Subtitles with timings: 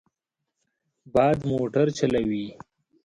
[1.13, 2.45] باد موټر چلوي.